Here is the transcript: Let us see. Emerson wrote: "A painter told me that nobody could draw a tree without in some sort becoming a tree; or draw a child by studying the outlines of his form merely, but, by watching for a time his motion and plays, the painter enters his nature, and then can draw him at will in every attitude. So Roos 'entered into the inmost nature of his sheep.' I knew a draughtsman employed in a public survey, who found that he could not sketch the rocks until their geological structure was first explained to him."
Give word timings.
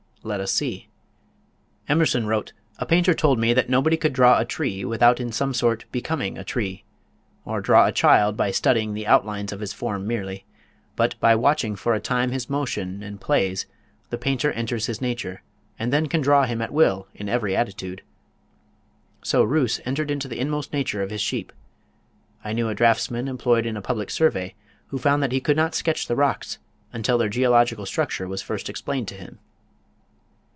Let 0.23 0.39
us 0.39 0.51
see. 0.51 0.87
Emerson 1.89 2.27
wrote: 2.27 2.53
"A 2.77 2.85
painter 2.85 3.15
told 3.15 3.39
me 3.39 3.55
that 3.55 3.71
nobody 3.71 3.97
could 3.97 4.13
draw 4.13 4.37
a 4.37 4.45
tree 4.45 4.85
without 4.85 5.19
in 5.19 5.31
some 5.31 5.51
sort 5.51 5.85
becoming 5.91 6.37
a 6.37 6.43
tree; 6.43 6.83
or 7.43 7.59
draw 7.59 7.87
a 7.87 7.91
child 7.91 8.37
by 8.37 8.51
studying 8.51 8.93
the 8.93 9.07
outlines 9.07 9.51
of 9.51 9.61
his 9.61 9.73
form 9.73 10.05
merely, 10.05 10.45
but, 10.95 11.19
by 11.19 11.33
watching 11.35 11.75
for 11.75 11.95
a 11.95 11.99
time 11.99 12.29
his 12.29 12.51
motion 12.51 13.01
and 13.01 13.19
plays, 13.19 13.65
the 14.11 14.17
painter 14.19 14.51
enters 14.51 14.85
his 14.85 15.01
nature, 15.01 15.41
and 15.79 15.91
then 15.91 16.05
can 16.05 16.21
draw 16.21 16.45
him 16.45 16.61
at 16.61 16.71
will 16.71 17.07
in 17.15 17.27
every 17.27 17.55
attitude. 17.55 18.03
So 19.23 19.41
Roos 19.41 19.81
'entered 19.85 20.11
into 20.11 20.27
the 20.27 20.39
inmost 20.39 20.71
nature 20.71 21.01
of 21.01 21.09
his 21.09 21.21
sheep.' 21.21 21.51
I 22.45 22.53
knew 22.53 22.69
a 22.69 22.75
draughtsman 22.75 23.27
employed 23.27 23.65
in 23.65 23.75
a 23.75 23.81
public 23.81 24.11
survey, 24.11 24.53
who 24.89 24.99
found 24.99 25.23
that 25.23 25.31
he 25.31 25.41
could 25.41 25.57
not 25.57 25.73
sketch 25.73 26.05
the 26.07 26.15
rocks 26.15 26.59
until 26.93 27.17
their 27.17 27.27
geological 27.27 27.87
structure 27.87 28.27
was 28.27 28.43
first 28.43 28.69
explained 28.69 29.07
to 29.07 29.15
him." 29.15 29.39